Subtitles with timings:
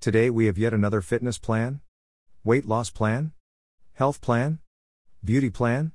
[0.00, 1.80] Today we have yet another fitness plan?
[2.42, 3.32] Weight loss plan?
[3.92, 4.58] Health plan?
[5.22, 5.92] Beauty plan?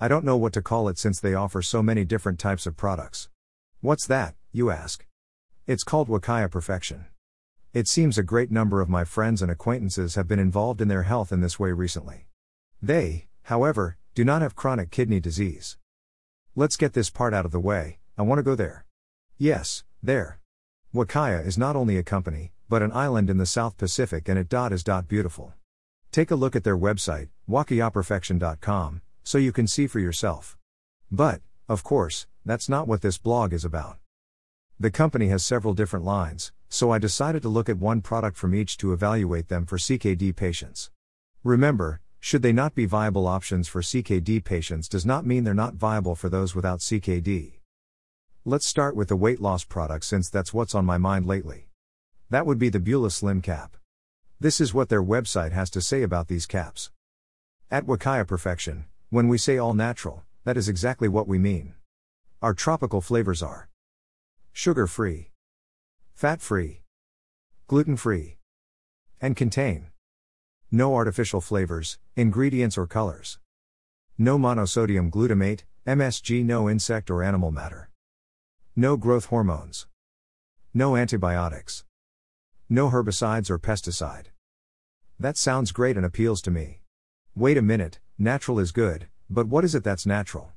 [0.00, 2.78] I don't know what to call it since they offer so many different types of
[2.78, 3.28] products.
[3.82, 5.04] What's that, you ask?
[5.66, 7.04] It's called Wakaya Perfection.
[7.74, 11.02] It seems a great number of my friends and acquaintances have been involved in their
[11.02, 12.28] health in this way recently.
[12.80, 15.76] They, however, do not have chronic kidney disease.
[16.56, 18.86] Let's get this part out of the way, I want to go there.
[19.36, 20.38] Yes, there.
[20.94, 24.48] Wakaya is not only a company, but an island in the South Pacific and it
[24.48, 25.52] dot is dot beautiful.
[26.10, 30.56] Take a look at their website, wakayaperfection.com, so you can see for yourself.
[31.10, 33.98] But, of course, that's not what this blog is about.
[34.78, 38.54] The company has several different lines, so I decided to look at one product from
[38.54, 40.90] each to evaluate them for CKD patients.
[41.42, 45.74] Remember, should they not be viable options for CKD patients does not mean they're not
[45.74, 47.60] viable for those without CKD.
[48.46, 51.68] Let's start with the weight loss product since that's what's on my mind lately.
[52.30, 53.76] That would be the Bula Slim Cap.
[54.40, 56.90] This is what their website has to say about these caps.
[57.70, 61.74] At Wakaya Perfection, when we say all natural, that is exactly what we mean.
[62.42, 63.68] Our tropical flavors are
[64.52, 65.30] sugar free,
[66.14, 66.82] fat free,
[67.66, 68.38] gluten free,
[69.20, 69.88] and contain
[70.70, 73.38] no artificial flavors, ingredients, or colors.
[74.18, 77.90] No monosodium glutamate, MSG, no insect or animal matter.
[78.74, 79.86] No growth hormones.
[80.72, 81.84] No antibiotics.
[82.70, 84.26] No herbicides or pesticide.
[85.20, 86.80] That sounds great and appeals to me.
[87.34, 90.52] Wait a minute, natural is good, but what is it that's natural?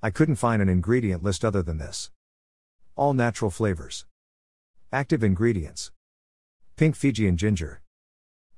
[0.00, 2.12] I couldn't find an ingredient list other than this.
[2.94, 4.06] All natural flavors.
[4.92, 5.90] Active ingredients
[6.76, 7.82] Pink Fijian ginger.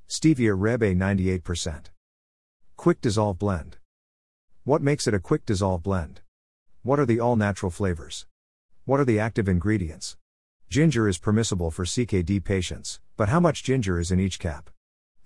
[0.06, 1.86] Stevia Reb A 98%.
[2.76, 3.78] Quick dissolve blend.
[4.64, 6.20] What makes it a quick dissolve blend?
[6.82, 8.26] What are the all natural flavors?
[8.84, 10.18] What are the active ingredients?
[10.72, 14.70] Ginger is permissible for CKD patients, but how much ginger is in each cap?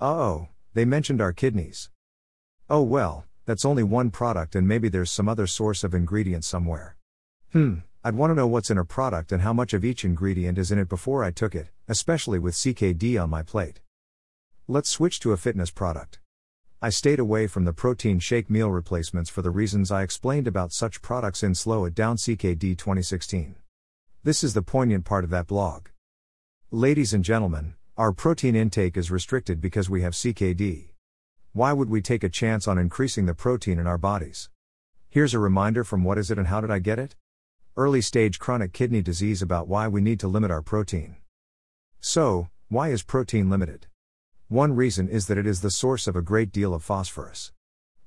[0.01, 1.91] Oh, they mentioned our kidneys.
[2.69, 6.99] Oh well, that's only one product and maybe there's some other source of ingredient somewhere.
[7.55, 10.59] Hmm, I'd want to know what's in a product and how much of each ingredient
[10.59, 13.81] is in it before I took it, especially with CKD on my plate.
[14.67, 16.19] Let's switch to a fitness product.
[16.83, 20.75] I stayed away from the protein shake meal replacements for the reasons I explained about
[20.75, 23.55] such products in Slow It Down CKD 2016.
[24.25, 25.87] This is the poignant part of that blog.
[26.71, 30.89] Ladies and gentlemen, our protein intake is restricted because we have CKD.
[31.53, 34.51] Why would we take a chance on increasing the protein in our bodies?
[35.09, 37.17] Here's a reminder from What Is It and How Did I Get It?
[37.75, 41.17] Early stage chronic kidney disease about why we need to limit our protein.
[42.01, 43.87] So, why is protein limited?
[44.49, 47.53] One reason is that it is the source of a great deal of phosphorus.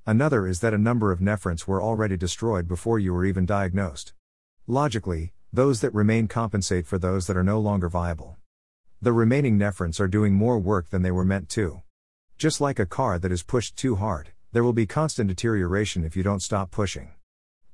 [0.06, 4.13] Another is that a number of nephrons were already destroyed before you were even diagnosed.
[4.68, 8.38] Logically, those that remain compensate for those that are no longer viable.
[9.02, 11.81] The remaining nephrons are doing more work than they were meant to.
[12.41, 16.16] Just like a car that is pushed too hard, there will be constant deterioration if
[16.16, 17.12] you don't stop pushing.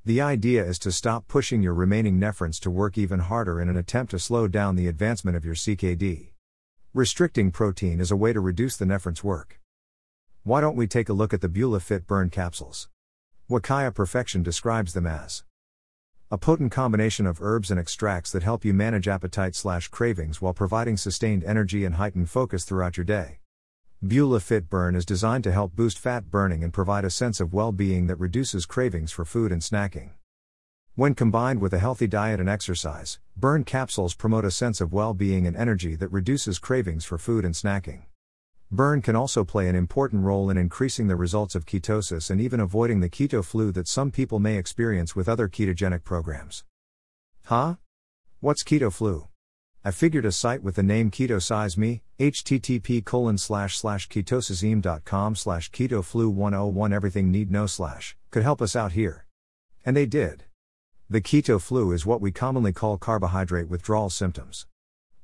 [0.03, 3.77] The idea is to stop pushing your remaining nephrons to work even harder in an
[3.77, 6.31] attempt to slow down the advancement of your CKD.
[6.93, 9.61] Restricting protein is a way to reduce the nephrons' work.
[10.43, 12.89] Why don't we take a look at the Bula Fit Burn capsules?
[13.49, 15.45] Wakaya Perfection describes them as
[16.29, 20.53] a potent combination of herbs and extracts that help you manage appetite slash cravings while
[20.53, 23.39] providing sustained energy and heightened focus throughout your day.
[24.03, 27.51] Bula Fit Burn is designed to help boost fat burning and provide a sense of
[27.51, 30.11] well being that reduces cravings for food and snacking.
[30.93, 35.15] When combined with a healthy diet and exercise, burn capsules promote a sense of well
[35.15, 38.03] being and energy that reduces cravings for food and snacking.
[38.69, 42.59] Burn can also play an important role in increasing the results of ketosis and even
[42.59, 46.63] avoiding the keto flu that some people may experience with other ketogenic programs.
[47.45, 47.77] Huh?
[48.41, 49.27] What's keto flu?
[49.83, 55.35] I figured a site with the name Keto Size Me, http colon slash slash ketosizeme.com
[55.35, 59.25] slash ketoflu 101 everything need no slash, could help us out here.
[59.85, 60.43] And they did.
[61.09, 64.65] The keto flu is what we commonly call carbohydrate withdrawal symptoms.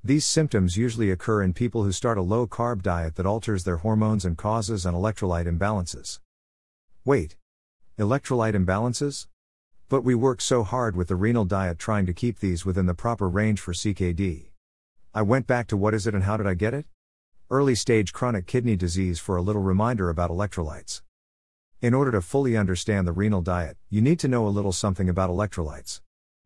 [0.02, 3.78] These symptoms usually occur in people who start a low carb diet that alters their
[3.78, 6.20] hormones and causes an electrolyte imbalances.
[7.04, 7.36] Wait.
[8.00, 9.28] Electrolyte imbalances?
[9.94, 12.96] But we work so hard with the renal diet trying to keep these within the
[12.96, 14.50] proper range for CKD.
[15.14, 16.88] I went back to what is it and how did I get it?
[17.52, 21.04] Early stage chronic kidney disease for a little reminder about electrolytes.
[21.80, 25.10] In order to fully understand the renal diet, you need to know a little something
[25.10, 26.02] about electrolytes.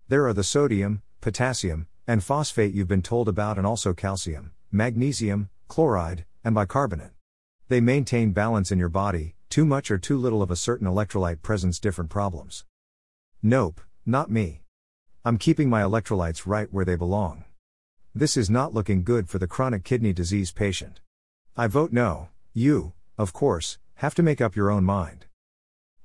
[0.10, 5.50] There are the sodium, potassium, and phosphate you've been told about, and also calcium, magnesium,
[5.70, 7.14] chloride, and bicarbonate.
[7.70, 11.42] They maintain balance in your body, too much or too little of a certain electrolyte
[11.42, 12.66] presents different problems.
[13.44, 14.62] Nope, not me.
[15.24, 17.44] I'm keeping my electrolytes right where they belong.
[18.16, 21.02] This is not looking good for the chronic kidney disease patient.
[21.56, 25.26] I vote no, you, of course, have to make up your own mind.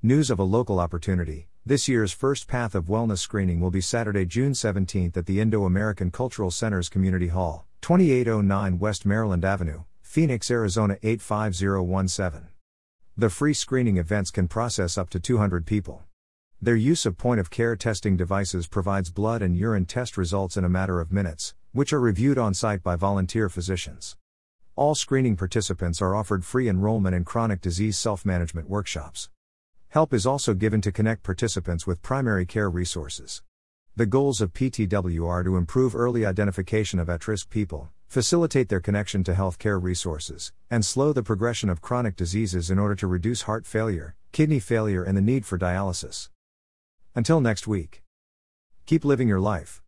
[0.03, 1.47] News of a local opportunity.
[1.65, 5.65] This year's first Path of Wellness screening will be Saturday, June 17th at the Indo
[5.65, 12.49] American Cultural Center's Community Hall, 2809 West Maryland Avenue, Phoenix, Arizona 85017.
[13.17, 16.03] The free screening events can process up to 200 people.
[16.63, 20.63] Their use of point of care testing devices provides blood and urine test results in
[20.63, 24.15] a matter of minutes, which are reviewed on site by volunteer physicians.
[24.77, 29.29] All screening participants are offered free enrollment in chronic disease self management workshops.
[29.89, 33.43] Help is also given to connect participants with primary care resources.
[33.97, 38.79] The goals of PTW are to improve early identification of at risk people, facilitate their
[38.79, 43.41] connection to healthcare resources, and slow the progression of chronic diseases in order to reduce
[43.41, 46.29] heart failure, kidney failure, and the need for dialysis.
[47.15, 48.01] Until next week,
[48.85, 49.81] keep living your life.